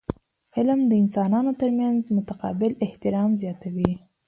[0.57, 3.91] علم د انسانانو ترمنځ متقابل احترام زیاتوي.